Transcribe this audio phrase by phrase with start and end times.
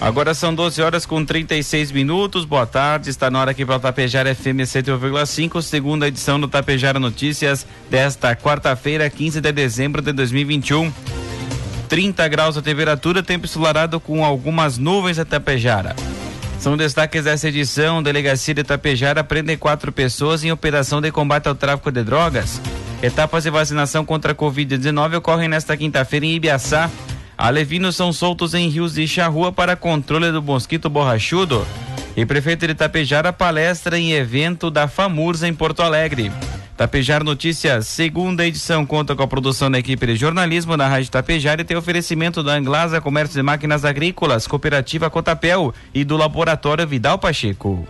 [0.00, 2.44] Agora são 12 horas com 36 minutos.
[2.44, 3.08] Boa tarde.
[3.08, 8.36] Está na hora aqui para o Tapejara FM 101,5, segunda edição do Tapejara Notícias desta
[8.36, 10.92] quarta-feira, 15 de dezembro de 2021.
[11.88, 15.96] 30 graus a temperatura, tempo ensolarado com algumas nuvens a Tapejara.
[16.58, 18.02] São destaques dessa edição.
[18.02, 22.60] Delegacia de Tapejara prende quatro pessoas em operação de combate ao tráfico de drogas.
[23.02, 26.90] Etapas de vacinação contra a Covid-19 ocorrem nesta quinta-feira em Ibiaçá.
[27.38, 31.66] Alevinos são soltos em rios de charrua para controle do mosquito borrachudo.
[32.16, 36.32] E prefeito de Tapejara palestra em evento da FAMURSA em Porto Alegre.
[36.76, 41.58] Tapejar Notícias, segunda edição, conta com a produção da equipe de jornalismo da Rádio Tapejar
[41.60, 47.18] e tem oferecimento da Anglasa Comércio de Máquinas Agrícolas, Cooperativa Cotapel e do Laboratório Vidal
[47.18, 47.86] Pacheco.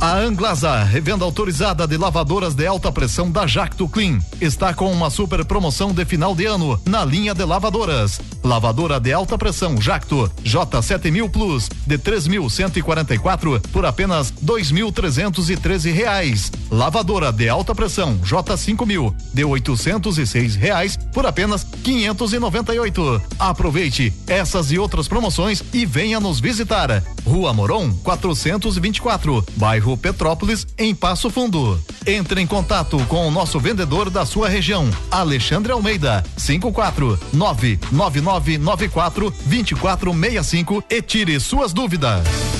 [0.00, 5.10] A Anglasa, revenda autorizada de lavadoras de alta pressão da Jacto Clean, está com uma
[5.10, 8.18] super promoção de final de ano na linha de lavadoras.
[8.42, 16.50] Lavadora de alta pressão Jacto J7000 Plus de 3.144 por apenas 2.313 reais.
[16.70, 23.22] Lavadora de alta pressão J5000 de 806 reais por apenas 598.
[23.38, 27.02] Aproveite essas e outras promoções e venha nos visitar.
[27.26, 31.80] Rua Moron 424, bairro Petrópolis, em Passo Fundo.
[32.06, 40.84] Entre em contato com o nosso vendedor da sua região, Alexandre Almeida, 54 99994 2465
[40.90, 42.59] e tire suas dúvidas.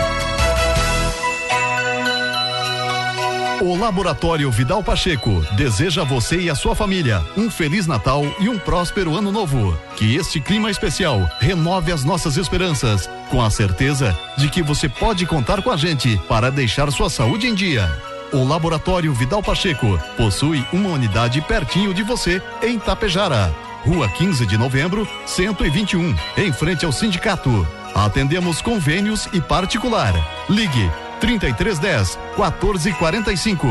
[3.61, 8.49] O Laboratório Vidal Pacheco deseja a você e a sua família um feliz Natal e
[8.49, 9.77] um próspero ano novo.
[9.95, 15.27] Que este clima especial renove as nossas esperanças, com a certeza de que você pode
[15.27, 17.87] contar com a gente para deixar sua saúde em dia.
[18.33, 23.53] O Laboratório Vidal Pacheco possui uma unidade pertinho de você em Tapejara.
[23.85, 27.67] Rua 15 de novembro, 121, em frente ao sindicato.
[27.93, 30.13] Atendemos convênios e particular.
[30.49, 30.89] Ligue
[31.21, 33.67] 3310 1445.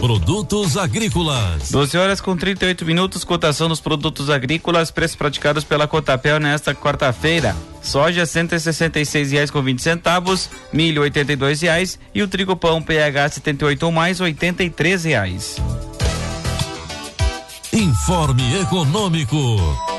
[0.00, 1.70] Produtos agrícolas.
[1.70, 7.56] 12 horas com 38 minutos, cotação dos produtos agrícolas, preços praticados pela Cotapel nesta quarta-feira.
[7.80, 13.82] Soja 166 reais com 20 centavos, milho 82 reais e o trigo pão PH 78
[13.86, 15.56] ou mais 83 reais.
[17.72, 19.93] Informe Econômico.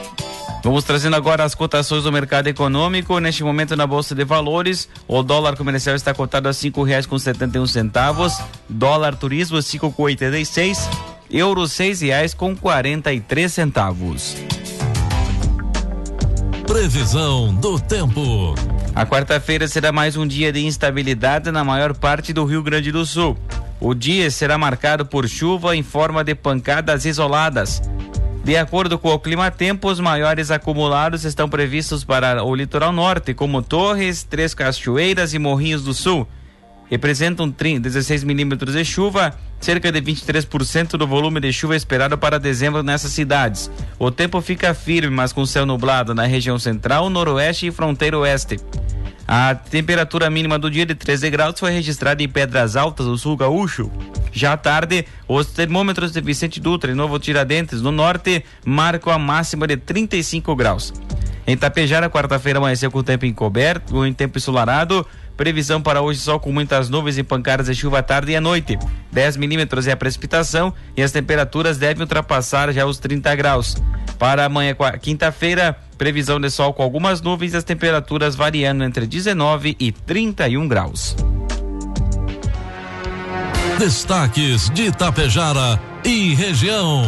[0.65, 3.19] Vamos trazendo agora as cotações do mercado econômico.
[3.19, 7.19] Neste momento na Bolsa de Valores, o dólar comercial está cotado a cinco reais com
[7.19, 8.33] setenta e um centavos,
[8.67, 10.89] dólar turismo cinco com oitenta e seis,
[11.29, 14.35] euro seis reais com quarenta e três centavos.
[16.65, 18.55] Previsão do tempo.
[18.95, 23.05] A quarta-feira será mais um dia de instabilidade na maior parte do Rio Grande do
[23.05, 23.37] Sul.
[23.79, 27.83] O dia será marcado por chuva em forma de pancadas isoladas.
[28.45, 33.33] De acordo com o Clima Tempo, os maiores acumulados estão previstos para o litoral norte,
[33.33, 36.27] como Torres, Três Cachoeiras e Morrinhos do Sul.
[36.87, 42.83] Representam 16 milímetros de chuva, cerca de 23% do volume de chuva esperado para dezembro
[42.83, 43.71] nessas cidades.
[43.97, 48.59] O tempo fica firme, mas com céu nublado na região central, noroeste e fronteira oeste.
[49.27, 53.35] A temperatura mínima do dia de 13 graus foi registrada em Pedras Altas, do sul
[53.35, 53.91] gaúcho.
[54.31, 59.17] Já à tarde, os termômetros de Vicente Dutra e Novo Tiradentes, no norte, marcam a
[59.17, 60.93] máxima de 35 graus.
[61.47, 65.05] Em Tapejara, quarta-feira amanheceu com tempo encoberto, em tempo ensolarado.
[65.37, 68.41] Previsão para hoje sol com muitas nuvens e pancadas de chuva à tarde e à
[68.41, 68.79] noite.
[69.11, 73.75] 10 milímetros é a precipitação e as temperaturas devem ultrapassar já os 30 graus.
[74.17, 79.75] Para amanhã, quinta-feira, previsão de sol com algumas nuvens e as temperaturas variando entre 19
[79.79, 81.15] e 31 graus.
[83.79, 87.03] Destaques de Itapejara e região.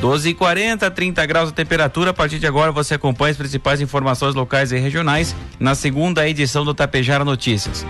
[0.00, 2.10] 12 e 40, 30 graus de temperatura.
[2.10, 6.64] A partir de agora você acompanha as principais informações locais e regionais na segunda edição
[6.64, 7.84] do Tapejara Notícias.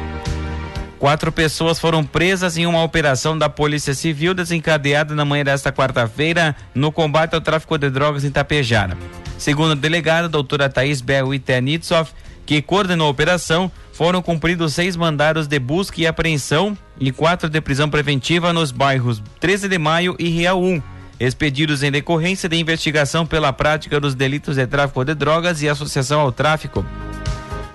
[0.98, 6.56] Quatro pessoas foram presas em uma operação da Polícia Civil desencadeada na manhã desta quarta-feira
[6.74, 8.96] no combate ao tráfico de drogas em Tapejara.
[9.36, 12.08] Segundo a delegada, a doutora Thaís Belwitenitsov,
[12.46, 17.60] que coordenou a operação, foram cumpridos seis mandados de busca e apreensão e quatro de
[17.60, 20.82] prisão preventiva nos bairros 13 de Maio e Real 1,
[21.20, 26.20] expedidos em decorrência de investigação pela prática dos delitos de tráfico de drogas e associação
[26.20, 26.86] ao tráfico.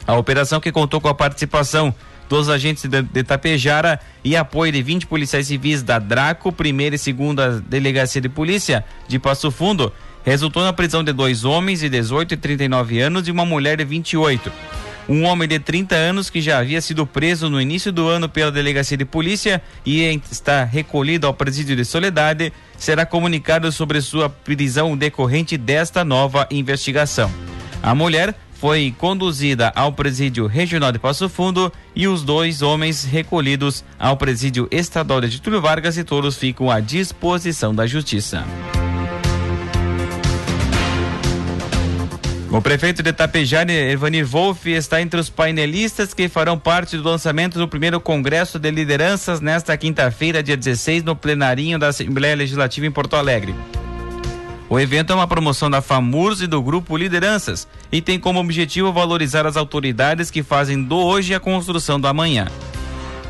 [0.08, 1.94] A operação que contou com a participação
[2.32, 6.98] dos agentes de, de Tapejara e apoio de 20 policiais civis da Draco, primeira e
[6.98, 9.92] segunda delegacia de polícia de Passo Fundo,
[10.24, 13.84] resultou na prisão de dois homens de 18 e 39 anos e uma mulher de
[13.84, 14.50] 28.
[15.10, 18.50] Um homem de 30 anos que já havia sido preso no início do ano pela
[18.50, 24.96] delegacia de polícia e está recolhido ao presídio de Soledade, será comunicado sobre sua prisão
[24.96, 27.30] decorrente desta nova investigação.
[27.84, 33.84] A mulher foi conduzida ao presídio regional de Passo Fundo e os dois homens recolhidos
[33.98, 38.46] ao presídio estadual de Getúlio Vargas e todos ficam à disposição da justiça.
[42.52, 47.58] O prefeito de Tapejara, Evanir Wolff, está entre os painelistas que farão parte do lançamento
[47.58, 52.92] do primeiro Congresso de Lideranças nesta quinta-feira, dia 16, no plenarinho da Assembleia Legislativa em
[52.92, 53.56] Porto Alegre.
[54.72, 58.94] O evento é uma promoção da FAMURS e do Grupo Lideranças e tem como objetivo
[58.94, 62.48] valorizar as autoridades que fazem do hoje a construção do amanhã.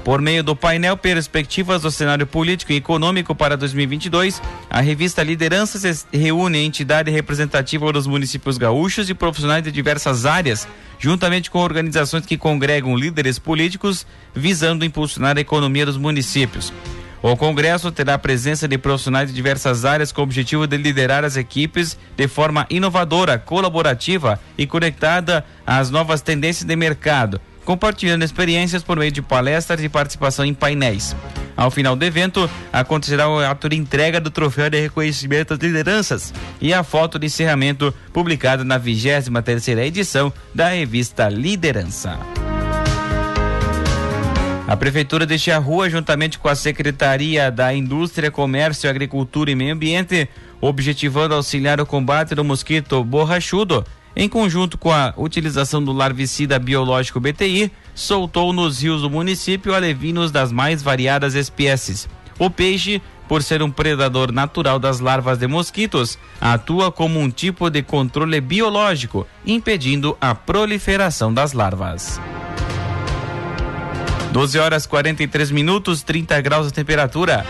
[0.04, 4.40] Por meio do painel Perspectivas do Cenário Político e Econômico para 2022,
[4.70, 10.68] a revista Lideranças reúne a entidade representativa dos municípios gaúchos e profissionais de diversas áreas,
[11.00, 16.72] juntamente com organizações que congregam líderes políticos, visando impulsionar a economia dos municípios.
[17.24, 21.24] O Congresso terá a presença de profissionais de diversas áreas com o objetivo de liderar
[21.24, 28.82] as equipes de forma inovadora, colaborativa e conectada às novas tendências de mercado, compartilhando experiências
[28.82, 31.16] por meio de palestras e participação em painéis.
[31.56, 36.34] Ao final do evento, acontecerá o ato de entrega do troféu de reconhecimento às lideranças
[36.60, 42.18] e a foto de encerramento publicada na 23 terceira edição da revista Liderança.
[44.72, 50.30] A Prefeitura de Charrua, juntamente com a Secretaria da Indústria, Comércio, Agricultura e Meio Ambiente,
[50.62, 53.86] objetivando auxiliar o combate do mosquito borrachudo,
[54.16, 60.32] em conjunto com a utilização do larvicida biológico BTI, soltou nos rios do município alevinos
[60.32, 62.08] das mais variadas espécies.
[62.40, 67.70] O peixe, por ser um predador natural das larvas de mosquitos, atua como um tipo
[67.70, 72.22] de controle biológico, impedindo a proliferação das larvas.
[74.32, 77.46] 12 horas 43 minutos, 30 graus de temperatura.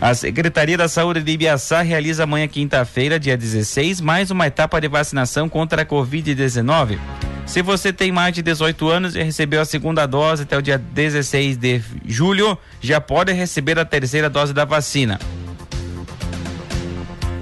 [0.00, 4.88] A Secretaria da Saúde de Ibiaçá realiza amanhã, quinta-feira, dia 16, mais uma etapa de
[4.88, 6.98] vacinação contra a Covid-19.
[7.46, 10.78] Se você tem mais de 18 anos e recebeu a segunda dose até o dia
[10.78, 15.18] 16 de julho, já pode receber a terceira dose da vacina.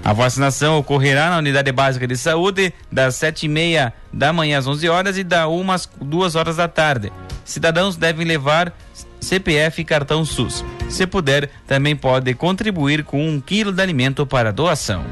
[0.05, 4.67] A vacinação ocorrerá na unidade básica de saúde das sete e meia da manhã às
[4.67, 7.13] 11 horas e da uma às duas horas da tarde.
[7.45, 8.73] Cidadãos devem levar
[9.21, 10.65] CPF e cartão SUS.
[10.89, 15.05] Se puder, também pode contribuir com um quilo de alimento para doação.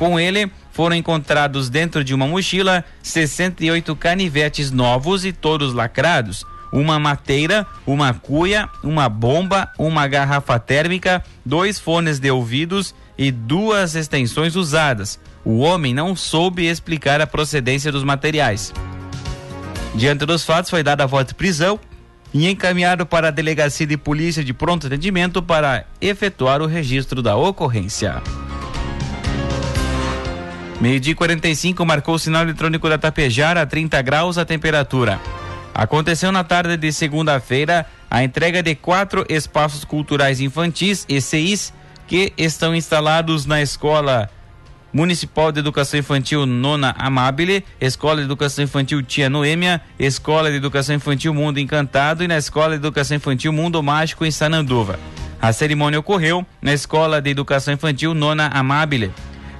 [0.00, 6.42] Com ele, foram encontrados dentro de uma mochila 68 canivetes novos e todos lacrados,
[6.72, 13.94] uma mateira, uma cuia, uma bomba, uma garrafa térmica, dois fones de ouvidos e duas
[13.94, 15.20] extensões usadas.
[15.44, 18.72] O homem não soube explicar a procedência dos materiais.
[19.94, 21.78] Diante dos fatos, foi dada a voz de prisão
[22.32, 27.36] e encaminhado para a delegacia de polícia de pronto atendimento para efetuar o registro da
[27.36, 28.22] ocorrência.
[30.80, 35.20] Meio-dia 45 marcou o sinal eletrônico da Tapejara a 30 graus a temperatura.
[35.74, 41.74] Aconteceu na tarde de segunda-feira a entrega de quatro espaços culturais infantis, ECIs,
[42.06, 44.30] que estão instalados na Escola
[44.90, 50.96] Municipal de Educação Infantil Nona Amabile, Escola de Educação Infantil Tia Noêmia, Escola de Educação
[50.96, 54.98] Infantil Mundo Encantado e na Escola de Educação Infantil Mundo Mágico em Sananduva.
[55.40, 59.12] A cerimônia ocorreu na Escola de Educação Infantil Nona Amabile.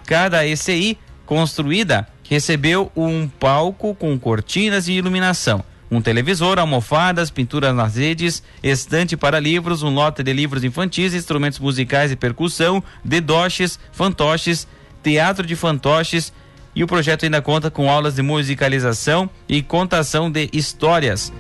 [0.05, 0.99] Cada ECI
[1.31, 9.17] construída recebeu um palco com cortinas e iluminação, um televisor, almofadas, pinturas nas redes, estante
[9.17, 14.67] para livros, um lote de livros infantis, instrumentos musicais e percussão, dedoches, fantoches,
[15.05, 16.33] teatro de fantoches
[16.75, 21.33] e o projeto ainda conta com aulas de musicalização e contação de histórias,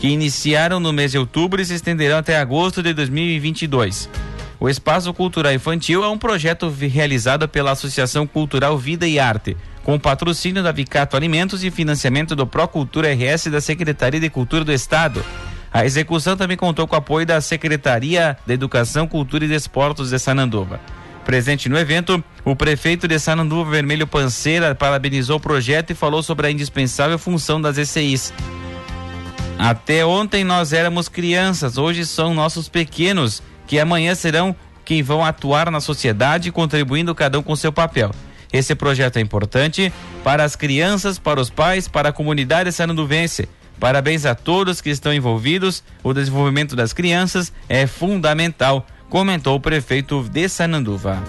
[0.00, 4.10] que iniciaram no mês de outubro e se estenderão até agosto de 2022.
[4.60, 10.00] O Espaço Cultural Infantil é um projeto realizado pela Associação Cultural Vida e Arte, com
[10.00, 15.24] patrocínio da Vicato Alimentos e financiamento do Procultura RS da Secretaria de Cultura do Estado.
[15.72, 20.18] A execução também contou com o apoio da Secretaria de Educação, Cultura e Desportos de
[20.18, 20.80] Sananduva.
[21.24, 26.48] Presente no evento, o prefeito de Sananduva Vermelho Panceira parabenizou o projeto e falou sobre
[26.48, 28.32] a indispensável função das ECIs.
[29.56, 35.70] Até ontem nós éramos crianças, hoje são nossos pequenos que amanhã serão quem vão atuar
[35.70, 38.10] na sociedade, contribuindo cada um com seu papel.
[38.50, 39.92] Esse projeto é importante
[40.24, 43.46] para as crianças, para os pais, para a comunidade sananduvense.
[43.78, 45.84] Parabéns a todos que estão envolvidos.
[46.02, 51.22] O desenvolvimento das crianças é fundamental, comentou o prefeito de Sananduva.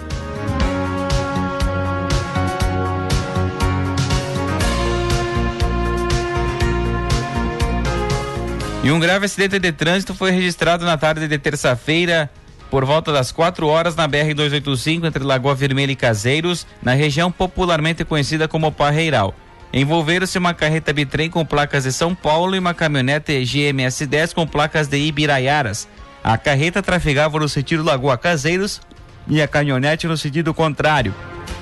[8.90, 12.28] E um grave acidente de trânsito foi registrado na tarde de terça-feira,
[12.68, 18.04] por volta das 4 horas, na BR-285, entre Lagoa Vermelha e Caseiros, na região popularmente
[18.04, 19.32] conhecida como Parreiral.
[19.72, 24.88] Envolveram-se uma carreta bitrem com placas de São Paulo e uma caminhonete GMS-10 com placas
[24.88, 25.86] de Ibiraiaras.
[26.24, 28.80] A carreta trafegava no sentido Lagoa Caseiros
[29.28, 31.14] e a caminhonete no sentido contrário.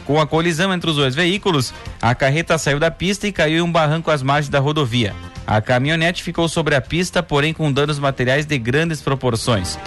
[0.06, 3.68] Com a colisão entre os dois veículos, a carreta saiu da pista e caiu em
[3.68, 5.14] um barranco às margens da rodovia.
[5.48, 9.78] A caminhonete ficou sobre a pista, porém com danos materiais de grandes proporções.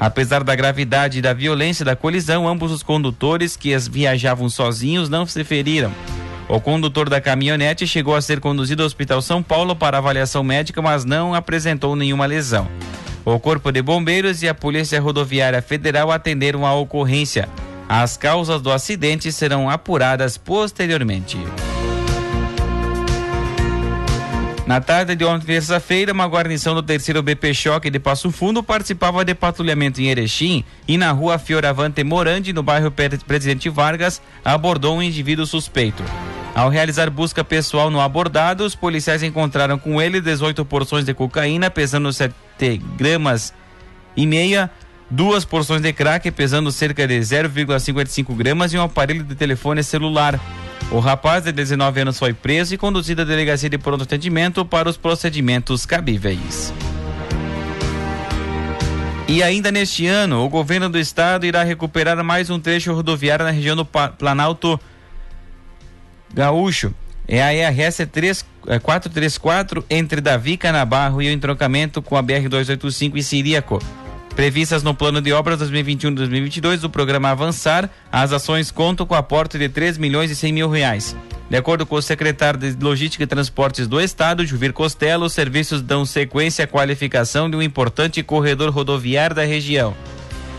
[0.00, 5.26] Apesar da gravidade e da violência da colisão, ambos os condutores que viajavam sozinhos não
[5.26, 5.92] se feriram.
[6.48, 10.80] O condutor da caminhonete chegou a ser conduzido ao Hospital São Paulo para avaliação médica,
[10.80, 12.66] mas não apresentou nenhuma lesão.
[13.22, 17.46] O Corpo de Bombeiros e a Polícia Rodoviária Federal atenderam a ocorrência.
[17.86, 21.36] As causas do acidente serão apuradas posteriormente.
[24.70, 29.24] Na tarde de ontem, terça-feira, uma guarnição do terceiro BP Choque de Passo Fundo participava
[29.24, 35.02] de patrulhamento em Erechim e na rua Fioravante Morandi, no bairro Presidente Vargas, abordou um
[35.02, 36.04] indivíduo suspeito.
[36.54, 41.68] Ao realizar busca pessoal no abordado, os policiais encontraram com ele 18 porções de cocaína,
[41.68, 42.32] pesando 7
[42.96, 43.52] gramas
[44.16, 44.70] e meia,
[45.10, 50.38] duas porções de crack, pesando cerca de 0,55 gramas e um aparelho de telefone celular.
[50.92, 54.88] O rapaz de 19 anos foi preso e conduzido à delegacia de pronto atendimento para
[54.88, 56.74] os procedimentos cabíveis.
[59.28, 63.52] E ainda neste ano, o governo do estado irá recuperar mais um trecho rodoviário na
[63.52, 64.80] região do Planalto
[66.34, 66.92] Gaúcho.
[67.28, 72.48] É a ERS 3, é 434 entre Davi Canabarro e o entroncamento com a BR
[72.48, 73.78] 285 e Siríaco.
[74.40, 79.68] Previstas no plano de obras 2021-2022 do programa Avançar, as ações contam com aporte de
[79.68, 81.14] 3 milhões e 100 mil reais.
[81.50, 85.82] De acordo com o secretário de Logística e Transportes do Estado, Juvir Costello, os serviços
[85.82, 89.94] dão sequência à qualificação de um importante corredor rodoviário da região.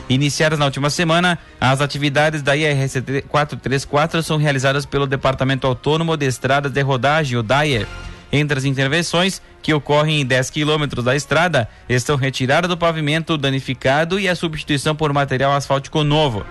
[0.08, 6.28] Iniciadas na última semana, as atividades da IRS 434 são realizadas pelo Departamento Autônomo de
[6.28, 7.88] Estradas de Rodagem, o DAIER.
[8.32, 14.20] Entre as intervenções que ocorrem em 10 quilômetros da estrada estão retirada do pavimento danificado
[14.20, 16.46] e a substituição por material asfáltico novo.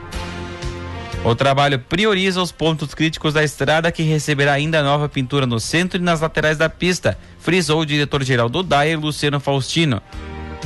[1.24, 6.00] O trabalho prioriza os pontos críticos da estrada que receberá ainda nova pintura no centro
[6.00, 10.00] e nas laterais da pista, frisou o diretor-geral do DAE, Luciano Faustino.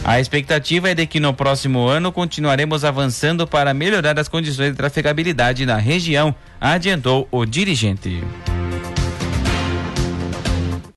[0.05, 4.77] A expectativa é de que no próximo ano continuaremos avançando para melhorar as condições de
[4.77, 8.23] trafegabilidade na região, adiantou o dirigente.